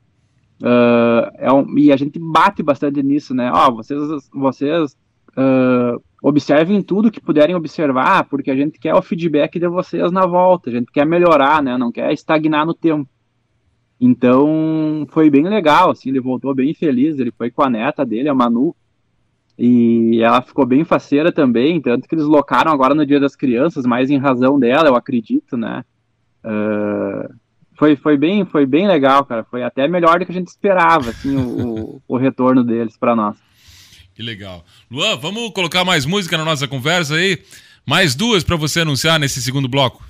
[0.62, 3.52] Uh, é um, e a gente bate bastante nisso, né?
[3.54, 4.00] Ó, oh, vocês,
[4.32, 4.98] vocês
[5.32, 10.25] uh, observem tudo que puderem observar, porque a gente quer o feedback de vocês na
[10.25, 11.77] volta, a gente quer melhorar, né?
[11.77, 13.10] Não quer estagnar no tempo.
[13.99, 18.29] Então, foi bem legal, assim, ele voltou bem feliz, ele foi com a neta dele,
[18.29, 18.75] a Manu,
[19.57, 23.86] e ela ficou bem faceira também, tanto que eles locaram agora no Dia das Crianças,
[23.86, 25.84] mais em razão dela, eu acredito, né?
[26.43, 27.34] Uh,
[27.73, 31.10] foi, foi, bem, foi bem legal, cara, foi até melhor do que a gente esperava,
[31.12, 33.38] assim, o, o retorno deles para nós.
[34.13, 34.63] Que legal.
[34.89, 37.41] Luan, vamos colocar mais música na nossa conversa aí?
[37.86, 40.04] Mais duas para você anunciar nesse segundo bloco.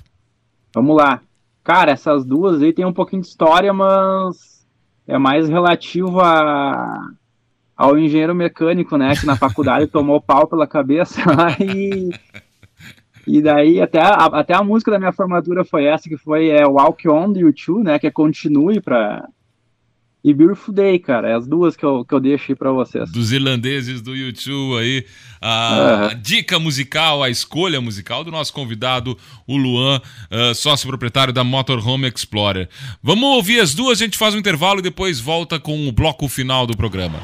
[0.74, 1.20] Vamos lá.
[1.62, 4.66] Cara, essas duas aí tem um pouquinho de história, mas
[5.06, 7.10] é mais relativo a,
[7.76, 9.14] ao engenheiro mecânico, né?
[9.14, 12.10] Que na faculdade tomou pau pela cabeça lá e.
[13.24, 16.66] E daí até a, até a música da minha formatura foi essa, que foi é,
[16.66, 17.96] Walk On do YouTube, né?
[17.96, 19.28] Que é Continue para
[20.24, 21.30] e Beautiful Day, cara.
[21.30, 23.10] É as duas que eu, que eu deixo aí pra vocês.
[23.10, 25.04] Dos irlandeses do YouTube aí.
[25.40, 31.32] A, a dica musical, a escolha musical do nosso convidado, o Luan, uh, sócio proprietário
[31.32, 32.68] da Motorhome Explorer.
[33.02, 36.28] Vamos ouvir as duas, a gente faz um intervalo e depois volta com o bloco
[36.28, 37.18] final do programa.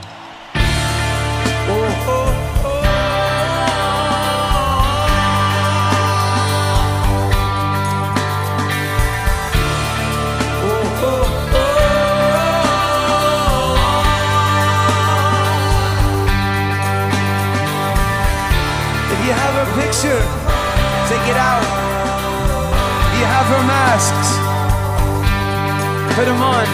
[26.19, 26.67] Put them on.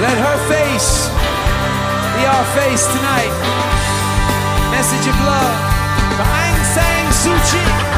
[0.00, 1.08] Let her face
[2.16, 3.34] be our face tonight.
[4.72, 5.72] Message of love
[7.12, 7.91] Suu Kyi.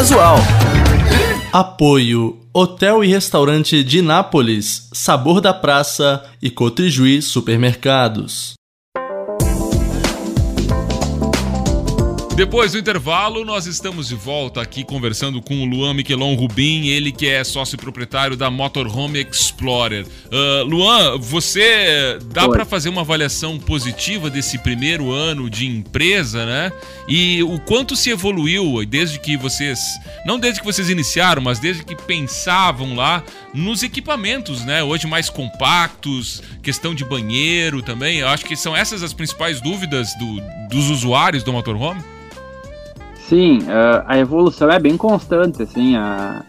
[0.00, 0.38] Casual.
[1.52, 8.54] Apoio Hotel e Restaurante de Nápoles, Sabor da Praça e Cotrijuí Supermercados.
[12.40, 17.12] Depois do intervalo, nós estamos de volta aqui conversando com o Luan Miquelon Rubim, ele
[17.12, 20.06] que é sócio proprietário da Motorhome Explorer.
[20.32, 26.72] Ah, Luan, você dá para fazer uma avaliação positiva desse primeiro ano de empresa, né?
[27.06, 29.78] E o quanto se evoluiu desde que vocês,
[30.24, 33.22] não desde que vocês iniciaram, mas desde que pensavam lá
[33.52, 34.82] nos equipamentos, né?
[34.82, 38.20] Hoje mais compactos, questão de banheiro também.
[38.20, 42.02] Eu acho que são essas as principais dúvidas do- dos usuários do motorhome.
[43.30, 43.60] Sim,
[44.06, 46.42] a evolução é bem constante, assim, a...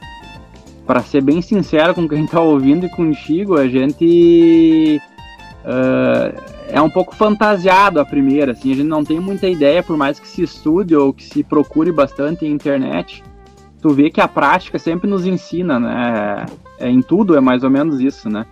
[0.83, 4.99] para ser bem sincero com quem tá ouvindo e contigo, a gente
[5.63, 6.33] ah,
[6.67, 10.19] é um pouco fantasiado a primeira, assim, a gente não tem muita ideia, por mais
[10.19, 13.23] que se estude ou que se procure bastante em internet,
[13.79, 16.47] tu vê que a prática sempre nos ensina, né,
[16.79, 18.43] é, em tudo é mais ou menos isso, né.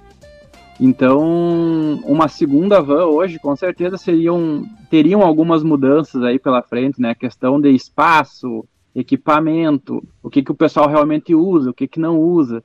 [0.79, 7.13] Então, uma segunda van hoje, com certeza, seriam, teriam algumas mudanças aí pela frente, né?
[7.13, 8.65] Questão de espaço,
[8.95, 12.63] equipamento, o que, que o pessoal realmente usa, o que, que não usa.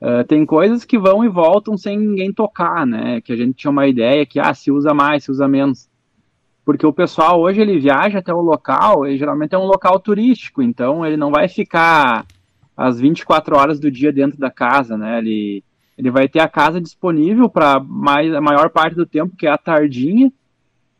[0.00, 3.20] Uh, tem coisas que vão e voltam sem ninguém tocar, né?
[3.20, 5.88] Que a gente tinha uma ideia que, ah, se usa mais, se usa menos.
[6.64, 10.62] Porque o pessoal hoje, ele viaja até o local, e geralmente é um local turístico,
[10.62, 12.24] então ele não vai ficar
[12.74, 15.18] as 24 horas do dia dentro da casa, né?
[15.18, 15.62] Ele
[15.96, 19.50] ele vai ter a casa disponível para mais a maior parte do tempo, que é
[19.50, 20.32] a tardinha,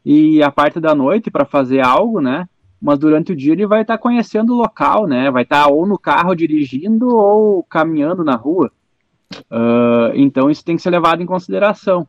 [0.04, 2.48] e a parte da noite para fazer algo, né?
[2.80, 5.30] Mas durante o dia ele vai estar conhecendo o local, né?
[5.30, 8.70] Vai estar ou no carro dirigindo ou caminhando na rua.
[9.50, 12.06] Uh, então isso tem que ser levado em consideração.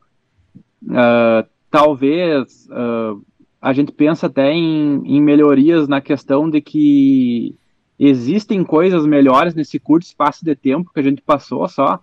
[0.84, 3.24] Uh, talvez uh,
[3.62, 7.56] a gente pensa até em, em melhorias na questão de que
[7.98, 12.00] existem coisas melhores nesse curto espaço de tempo que a gente passou só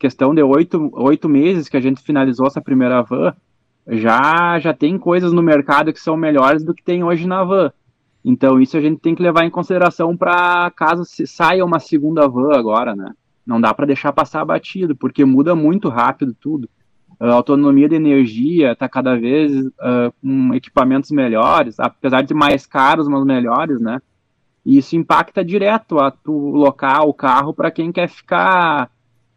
[0.00, 3.34] questão de oito, oito meses que a gente finalizou essa primeira van,
[3.86, 7.70] já, já tem coisas no mercado que são melhores do que tem hoje na van.
[8.24, 12.26] Então isso a gente tem que levar em consideração para caso se saia uma segunda
[12.26, 13.12] van agora, né?
[13.46, 16.68] Não dá para deixar passar batido, porque muda muito rápido tudo.
[17.18, 23.06] a autonomia de energia está cada vez uh, com equipamentos melhores, apesar de mais caros,
[23.06, 24.00] mas melhores, né?
[24.64, 28.90] E isso impacta direto a tu locar o carro para quem quer ficar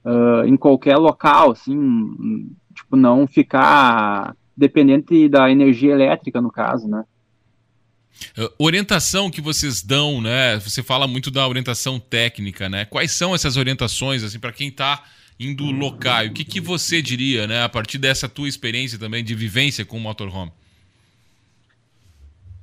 [0.05, 7.03] uh, em qualquer local, assim, tipo, não ficar dependente da energia elétrica, no caso, né?
[8.59, 10.59] Orientação que vocês dão, né?
[10.59, 12.85] Você fala muito da orientação técnica, né?
[12.85, 15.03] Quais são essas orientações, assim, para quem está
[15.39, 16.25] indo local?
[16.25, 19.97] O que, que você diria, né, a partir dessa tua experiência também de vivência com
[19.97, 20.51] o motorhome?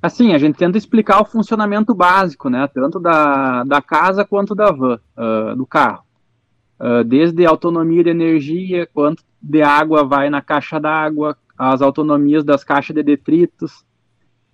[0.03, 4.71] Assim, a gente tenta explicar o funcionamento básico, né, tanto da, da casa quanto da
[4.71, 6.03] van, uh, do carro.
[6.81, 12.65] Uh, desde autonomia de energia, quanto de água vai na caixa d'água, as autonomias das
[12.65, 13.85] caixas de detritos.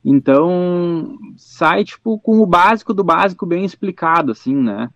[0.04, 4.88] Então, sai, tipo, com o básico do básico bem explicado, assim, né?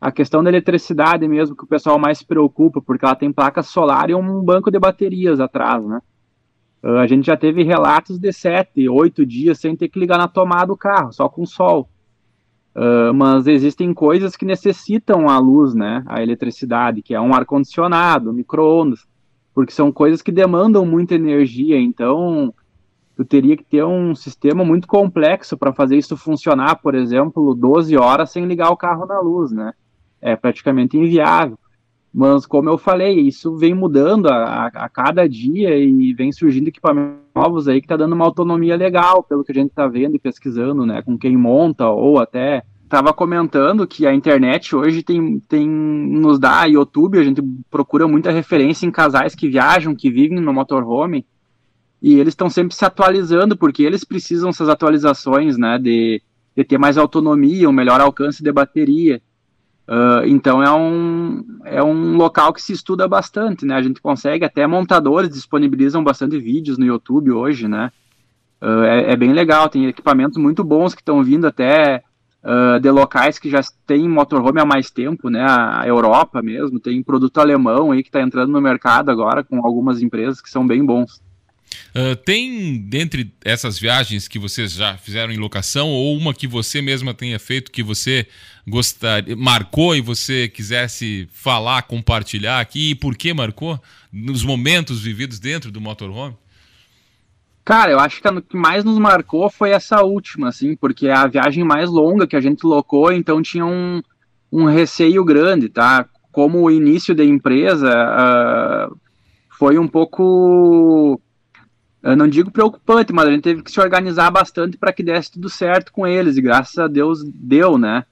[0.00, 3.62] a questão da eletricidade mesmo, que o pessoal mais se preocupa, porque ela tem placa
[3.62, 6.00] solar e um banco de baterias atrás, né?
[6.82, 10.28] Uh, a gente já teve relatos de sete, oito dias sem ter que ligar na
[10.28, 11.88] tomada do carro, só com sol.
[12.76, 16.04] Uh, mas existem coisas que necessitam a luz, né?
[16.06, 19.06] A eletricidade, que é um ar-condicionado, micro-ondas,
[19.54, 22.52] porque são coisas que demandam muita energia, então
[23.16, 27.96] tu teria que ter um sistema muito complexo para fazer isso funcionar, por exemplo, 12
[27.96, 29.72] horas sem ligar o carro na luz, né?
[30.20, 31.58] é praticamente inviável.
[32.18, 37.20] Mas, como eu falei, isso vem mudando a, a, cada dia e vem surgindo equipamentos
[37.34, 40.18] novos aí que está dando uma autonomia legal, pelo que a gente está vendo e
[40.18, 45.68] pesquisando, né, com quem monta ou até estava comentando que a internet hoje tem, tem
[45.68, 50.54] nos dá YouTube, a gente procura muita referência em casais que viajam, que vivem no
[50.54, 51.26] motorhome,
[52.00, 56.22] e eles estão sempre se atualizando, porque eles precisam dessas atualizações, né, de,
[56.56, 59.20] de ter mais autonomia, um melhor alcance de bateria.
[59.88, 63.74] Uh, então é um, é um local que se estuda bastante, né?
[63.76, 67.92] A gente consegue, até montadores disponibilizam bastante vídeos no YouTube hoje, né?
[68.60, 72.02] Uh, é, é, bem legal, tem equipamentos muito bons que estão vindo até
[72.42, 75.46] uh, de locais que já têm motorhome há mais tempo, né?
[75.48, 80.02] A Europa mesmo, tem produto alemão aí que está entrando no mercado agora com algumas
[80.02, 81.22] empresas que são bem bons.
[81.94, 86.82] Uh, tem, dentre essas viagens que vocês já fizeram em locação, ou uma que você
[86.82, 88.26] mesma tenha feito, que você
[88.66, 93.80] gostaria, marcou e você quisesse falar, compartilhar aqui, e por que marcou?
[94.12, 96.36] Nos momentos vividos dentro do motorhome?
[97.66, 101.12] Cara, eu acho que o que mais nos marcou foi essa última, assim, porque é
[101.12, 104.00] a viagem mais longa que a gente locou, então tinha um,
[104.52, 106.06] um receio grande, tá?
[106.30, 108.96] Como o início da empresa uh,
[109.58, 111.20] foi um pouco
[112.06, 115.32] eu não digo preocupante, mas a gente teve que se organizar bastante para que desse
[115.32, 118.04] tudo certo com eles, e graças a Deus deu, né?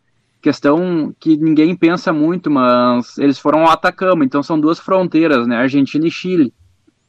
[0.42, 5.57] Questão que ninguém pensa muito, mas eles foram ao Atacama, então são duas fronteiras, né?
[5.57, 6.53] Argentina e Chile.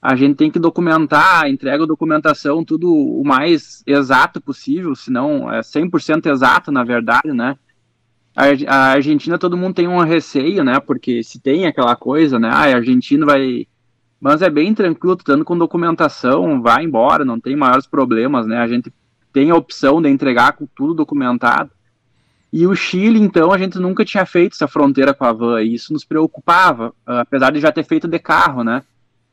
[0.01, 5.61] A gente tem que documentar, entrega a documentação, tudo o mais exato possível, senão é
[5.61, 7.57] 100% exato, na verdade, né?
[8.67, 10.79] A Argentina todo mundo tem um receio, né?
[10.79, 12.49] Porque se tem aquela coisa, né?
[12.51, 13.65] Ah, Argentina vai
[14.25, 18.57] mas é bem tranquilo, dando com documentação, vai embora, não tem maiores problemas, né?
[18.57, 18.91] A gente
[19.31, 21.69] tem a opção de entregar com tudo documentado.
[22.51, 25.75] E o Chile, então, a gente nunca tinha feito essa fronteira com a van, e
[25.75, 28.81] isso nos preocupava, apesar de já ter feito de carro, né?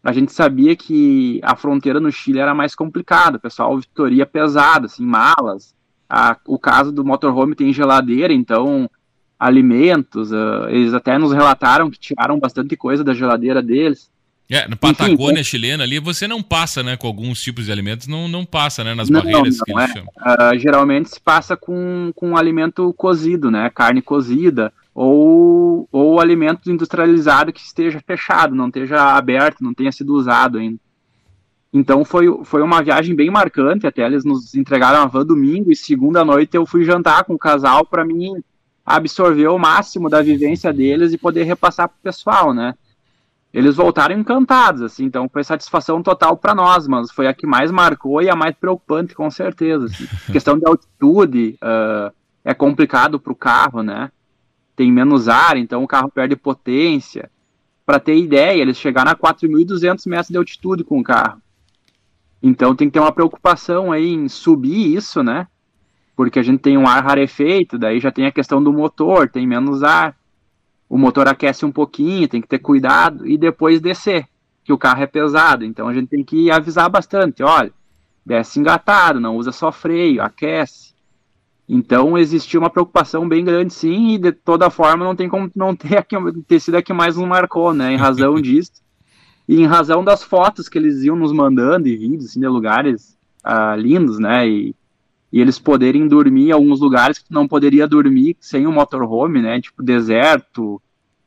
[0.04, 5.06] A gente sabia que a fronteira no Chile era mais complicada, pessoal vistoria pesada, assim,
[5.06, 5.74] malas.
[6.06, 8.90] A, o caso do motorhome tem geladeira, então
[9.38, 14.11] alimentos, uh, eles até nos relataram que tiraram bastante coisa da geladeira deles.
[14.52, 18.06] É, na Patagônia Enfim, chilena ali, você não passa, né, com alguns tipos de alimentos,
[18.06, 19.92] não, não passa, né, nas não, barreiras não, que eles é.
[19.94, 20.12] chamam.
[20.14, 27.50] Uh, geralmente se passa com, com alimento cozido, né, carne cozida, ou, ou alimento industrializado
[27.50, 30.78] que esteja fechado, não esteja aberto, não tenha sido usado ainda.
[31.72, 35.76] Então foi, foi uma viagem bem marcante, até eles nos entregaram a van domingo e
[35.76, 38.34] segunda noite eu fui jantar com o casal para mim
[38.84, 42.74] absorver o máximo da vivência deles e poder repassar para o pessoal, né?
[43.52, 47.70] Eles voltaram encantados, assim, então foi satisfação total para nós, mas foi a que mais
[47.70, 49.86] marcou e a mais preocupante, com certeza.
[49.86, 50.06] Assim.
[50.32, 52.10] questão de altitude uh,
[52.42, 54.10] é complicado para o carro, né?
[54.74, 57.30] Tem menos ar, então o carro perde potência.
[57.84, 61.42] Para ter ideia, eles chegaram a 4.200 metros de altitude com o carro.
[62.42, 65.46] Então tem que ter uma preocupação aí em subir isso, né?
[66.16, 69.46] Porque a gente tem um ar rarefeito, daí já tem a questão do motor, tem
[69.46, 70.16] menos ar
[70.92, 74.28] o motor aquece um pouquinho, tem que ter cuidado e depois descer,
[74.62, 77.72] que o carro é pesado, então a gente tem que avisar bastante, olha,
[78.26, 80.92] desce engatado, não usa só freio, aquece.
[81.66, 85.74] Então existiu uma preocupação bem grande sim, e de toda forma não tem como não
[85.74, 86.14] ter, aqui,
[86.46, 88.72] ter sido aqui mais um marcou, né, em razão disso.
[89.48, 93.16] E em razão das fotos que eles iam nos mandando e vídeos assim, de lugares
[93.46, 94.46] uh, lindos, né?
[94.46, 94.76] E,
[95.32, 99.60] e eles poderem dormir em alguns lugares que não poderia dormir sem o motorhome, né?
[99.60, 100.80] Tipo deserto,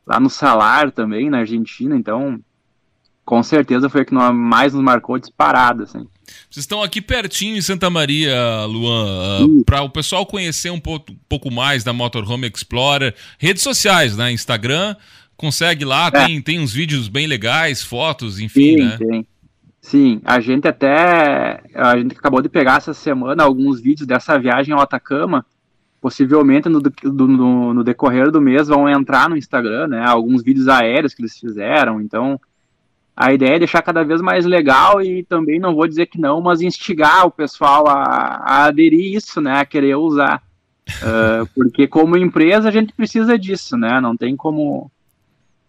[0.06, 1.96] lá no Salar também, na Argentina.
[1.96, 2.40] Então,
[3.26, 6.08] com certeza foi o que mais nos marcou disparado, assim.
[6.50, 11.12] Vocês estão aqui pertinho em Santa Maria, Luan, uh, para o pessoal conhecer um pouco,
[11.12, 13.16] um pouco mais da Motorhome Explorer.
[13.40, 14.32] Redes sociais, né?
[14.32, 14.96] Instagram,
[15.36, 16.12] consegue lá, é.
[16.12, 18.98] tem, tem uns vídeos bem legais, fotos, enfim, sim, né?
[18.98, 19.26] Sim.
[19.86, 21.62] Sim, a gente até.
[21.76, 25.46] A gente acabou de pegar essa semana alguns vídeos dessa viagem ao Atacama.
[26.02, 26.92] Possivelmente no, do,
[27.28, 30.04] no, no decorrer do mês vão entrar no Instagram, né?
[30.04, 32.02] Alguns vídeos aéreos que eles fizeram.
[32.02, 32.42] Então,
[33.16, 36.42] a ideia é deixar cada vez mais legal e também não vou dizer que não,
[36.42, 39.60] mas instigar o pessoal a, a aderir isso, né?
[39.60, 40.42] A querer usar.
[40.90, 44.02] Uh, porque como empresa a gente precisa disso, né?
[44.02, 44.90] Não tem como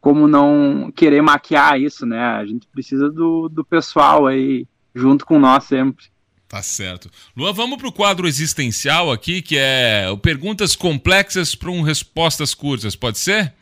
[0.06, 2.20] como não querer maquiar isso, né?
[2.20, 6.04] A gente precisa do, do pessoal aí junto com nós sempre.
[6.46, 7.10] Tá certo.
[7.36, 12.94] Luan, vamos para o quadro existencial aqui, que é perguntas complexas para um respostas curtas,
[12.94, 13.52] pode ser?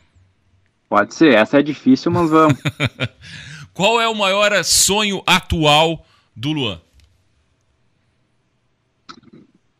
[0.87, 2.59] Pode ser, essa é difícil, mas vamos.
[3.73, 6.79] Qual é o maior sonho atual do Luan?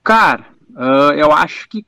[0.04, 1.86] Cara, uh, eu acho que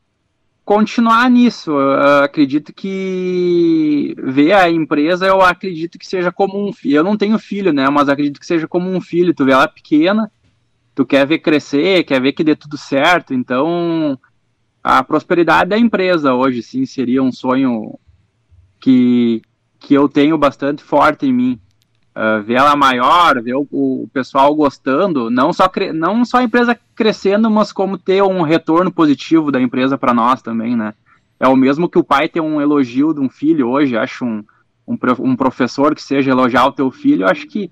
[0.68, 1.72] continuar nisso.
[1.72, 6.98] Eu acredito que ver a empresa, eu acredito que seja como um filho.
[6.98, 7.90] Eu não tenho filho, né?
[7.90, 9.34] Mas acredito que seja como um filho.
[9.34, 10.30] Tu vê ela pequena,
[10.94, 13.34] tu quer ver crescer, quer ver que dê tudo certo.
[13.34, 14.20] Então,
[14.84, 17.98] a prosperidade da empresa hoje, sim, seria um sonho
[18.78, 19.42] que,
[19.80, 21.60] que eu tenho bastante forte em mim
[22.18, 26.78] uh, ver ela maior, ver o, o, pessoal gostando, não só, não só a empresa
[26.96, 30.94] crescendo, mas como ter um retorno positivo da empresa para nós também, né?
[31.40, 34.44] É o mesmo que o pai ter um elogio de um filho hoje, acho um,
[34.88, 37.70] um, um professor que seja elogiar o teu filho, acho que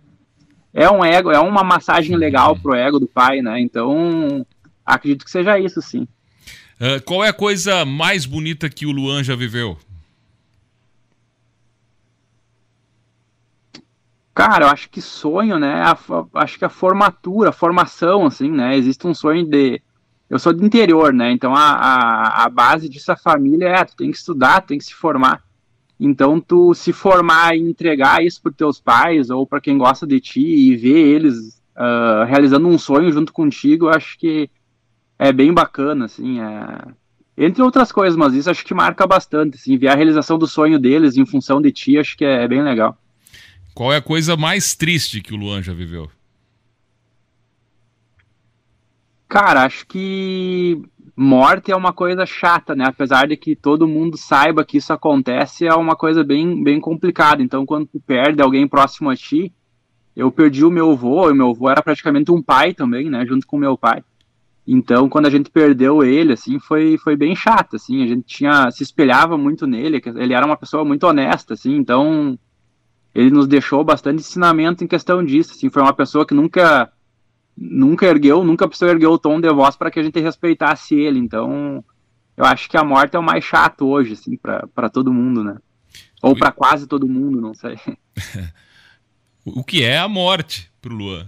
[0.71, 3.59] é um ego, é uma massagem legal pro ego do pai, né?
[3.59, 4.45] Então,
[4.85, 6.07] acredito que seja isso, sim.
[6.79, 9.77] Uh, qual é a coisa mais bonita que o Luan já viveu?
[14.35, 15.81] Cara, eu acho que sonho, né?
[15.81, 15.97] A,
[16.41, 18.75] acho que a formatura, a formação, assim, né?
[18.75, 19.81] Existe um sonho de.
[20.29, 21.31] Eu sou do interior, né?
[21.31, 24.83] Então a, a, a base disso, a família, é: tu tem que estudar, tem que
[24.83, 25.41] se formar.
[25.97, 30.19] Então, tu se formar e entregar isso para teus pais ou para quem gosta de
[30.19, 34.49] ti e ver eles uh, realizando um sonho junto contigo, eu acho que
[35.17, 36.41] é bem bacana, assim.
[36.41, 36.81] É...
[37.37, 40.77] Entre outras coisas, mas isso acho que marca bastante, assim, ver a realização do sonho
[40.77, 42.97] deles em função de ti, acho que é, é bem legal.
[43.75, 46.09] Qual é a coisa mais triste que o Luan já viveu?
[49.27, 50.81] Cara, acho que
[51.13, 52.85] morte é uma coisa chata, né?
[52.87, 57.43] Apesar de que todo mundo saiba que isso acontece, é uma coisa bem, bem complicada.
[57.43, 59.51] Então, quando tu perde alguém próximo a ti,
[60.15, 63.25] eu perdi o meu avô, o meu avô era praticamente um pai também, né?
[63.25, 64.01] Junto com o meu pai.
[64.65, 68.03] Então, quando a gente perdeu ele, assim, foi, foi bem chato, assim.
[68.05, 71.75] A gente tinha se espelhava muito nele, ele era uma pessoa muito honesta, assim.
[71.75, 72.39] Então,
[73.15, 75.53] ele nos deixou bastante ensinamento em questão disso.
[75.53, 76.91] Assim, foi uma pessoa que nunca
[77.57, 81.17] nunca ergueu, nunca precisou erguer o tom de voz para que a gente respeitasse ele.
[81.17, 81.81] Então,
[82.35, 85.55] eu acho que a morte é o mais chato hoje, assim, para todo mundo, né?
[86.21, 87.79] Ou para quase todo mundo, não sei.
[89.45, 91.25] o que é a morte pro Luan?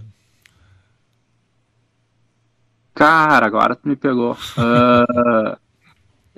[2.94, 4.32] Cara, agora tu me pegou.
[4.32, 5.56] Uh,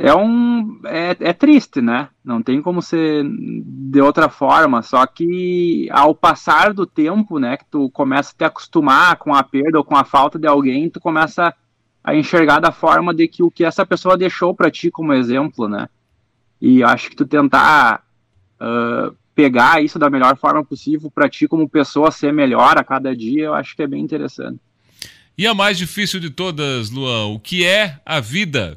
[0.02, 2.08] é um é, é, triste, né?
[2.24, 4.80] Não tem como ser de outra forma.
[4.80, 9.42] Só que ao passar do tempo, né, que tu começa a te acostumar com a
[9.42, 11.54] perda ou com a falta de alguém, tu começa
[12.02, 15.68] a enxergar da forma de que o que essa pessoa deixou para ti como exemplo,
[15.68, 15.86] né?
[16.58, 18.02] E acho que tu tentar
[18.58, 23.14] uh, pegar isso da melhor forma possível para ti como pessoa ser melhor a cada
[23.14, 24.60] dia, eu acho que é bem interessante.
[25.36, 28.76] E a mais difícil de todas, Luan, o que é a vida?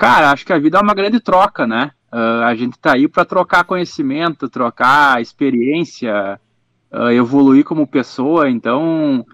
[0.00, 1.90] Cara, acho que a vida é uma grande troca, né?
[2.10, 6.40] Uh, a gente tá aí para trocar conhecimento, trocar experiência,
[6.90, 8.48] uh, evoluir como pessoa.
[8.48, 9.26] Então,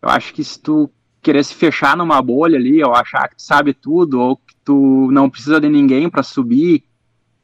[0.00, 0.88] eu acho que se tu
[1.20, 5.10] querer se fechar numa bolha ali, ou achar que tu sabe tudo, ou que tu
[5.10, 6.84] não precisa de ninguém para subir,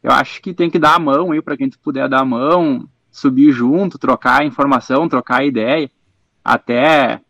[0.00, 2.24] eu acho que tem que dar a mão aí para quem tu puder dar a
[2.24, 5.90] mão, subir junto, trocar informação, trocar ideia,
[6.44, 7.20] até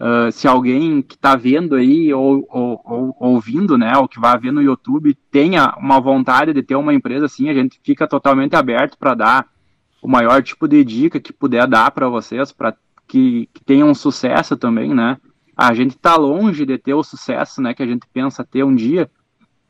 [0.00, 4.38] Uh, se alguém que está vendo aí ou, ou, ou, ouvindo, né, ou que vai
[4.38, 8.56] ver no YouTube, tenha uma vontade de ter uma empresa assim, a gente fica totalmente
[8.56, 9.46] aberto para dar
[10.00, 12.74] o maior tipo de dica que puder dar para vocês, para
[13.06, 15.18] que, que tenham um sucesso também, né?
[15.54, 18.74] A gente está longe de ter o sucesso, né, que a gente pensa ter um
[18.74, 19.10] dia,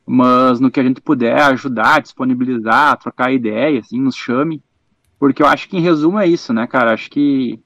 [0.06, 4.62] mas no que a gente puder ajudar, disponibilizar, trocar ideia, assim, nos chame.
[5.18, 6.92] Porque eu acho que em resumo é isso, né, cara?
[6.92, 7.60] Acho que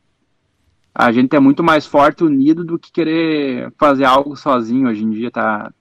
[0.94, 5.10] a gente é muito mais forte unido do que querer fazer algo sozinho hoje em
[5.10, 5.72] dia, tá?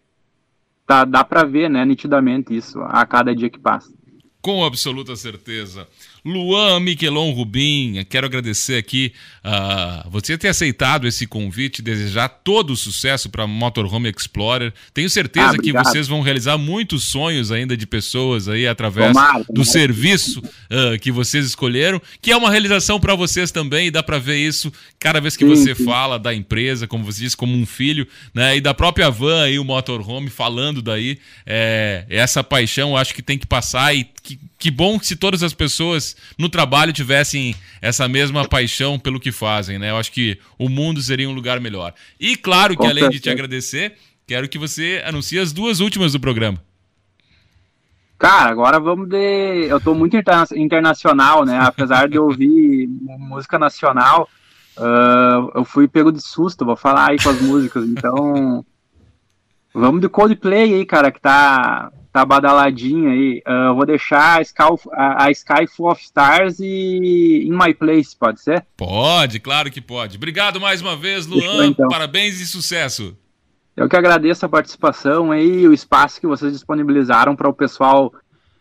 [0.86, 3.93] tá dá pra ver, né, nitidamente isso a cada dia que passa.
[4.41, 5.88] Com absoluta certeza.
[6.26, 9.11] Luan Miquelon Rubim, quero agradecer aqui
[9.43, 14.74] uh, você ter aceitado esse convite, desejar todo o sucesso para Motorhome Explorer.
[14.93, 19.43] Tenho certeza ah, que vocês vão realizar muitos sonhos ainda de pessoas aí através tomara,
[19.49, 24.01] do serviço uh, que vocês escolheram, que é uma realização para vocês também, e dá
[24.01, 25.84] para ver isso cada vez que sim, você sim.
[25.84, 28.55] fala da empresa, como você disse, como um filho, né?
[28.55, 31.19] E da própria van aí, o Motorhome, falando daí.
[31.45, 35.53] É, essa paixão acho que tem que passar e que, que bom se todas as
[35.53, 39.91] pessoas no trabalho tivessem essa mesma paixão pelo que fazem, né?
[39.91, 41.93] Eu acho que o mundo seria um lugar melhor.
[42.20, 43.93] E claro que além de te agradecer,
[44.28, 46.61] quero que você anuncie as duas últimas do programa.
[48.18, 49.66] Cara, agora vamos de.
[49.68, 50.45] Eu tô muito interna...
[50.55, 51.59] internacional, né?
[51.59, 52.88] Apesar de ouvir
[53.20, 54.30] música nacional,
[54.78, 57.86] uh, eu fui pego de susto, vou falar aí com as músicas.
[57.86, 58.66] Então,
[59.74, 63.41] vamos de Coldplay aí, cara, que tá tá badaladinha aí.
[63.45, 64.61] Uh, vou deixar a Sky,
[64.93, 68.64] a, a Sky Full of Stars e In My Place, pode ser?
[68.78, 70.18] Pode, claro que pode.
[70.18, 71.41] Obrigado mais uma vez, Luan.
[71.41, 71.89] Fechou, então.
[71.89, 73.18] Parabéns e sucesso.
[73.76, 78.14] Eu que agradeço a participação aí, o espaço que vocês disponibilizaram para o pessoal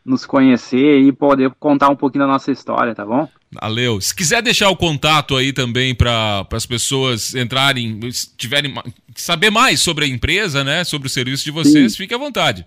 [0.05, 3.29] nos conhecer e poder contar um pouquinho da nossa história, tá bom?
[3.53, 4.01] Valeu.
[4.01, 8.01] Se quiser deixar o contato aí também para as pessoas entrarem,
[8.39, 8.75] tiverem
[9.15, 11.99] saber mais sobre a empresa, né, sobre o serviço de vocês, Sim.
[11.99, 12.65] fique à vontade.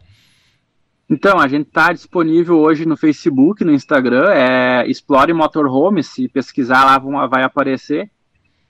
[1.09, 6.83] Então, a gente está disponível hoje no Facebook, no Instagram, é Explore Motorhome, se pesquisar
[6.83, 6.97] lá
[7.27, 8.09] vai aparecer.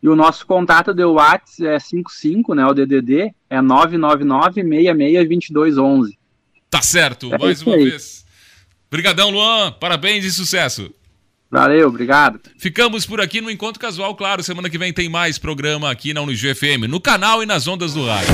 [0.03, 6.09] E o nosso contato de WhatsApp é 55, né, o DDD, é 999-662211.
[6.69, 7.89] Tá certo, é mais uma aí.
[7.89, 8.25] vez.
[8.87, 10.93] Obrigadão, Luan, parabéns e sucesso.
[11.49, 12.41] Valeu, obrigado.
[12.57, 16.21] Ficamos por aqui no Encontro Casual, claro, semana que vem tem mais programa aqui na
[16.21, 18.33] Unigio FM, no canal e nas ondas do rádio.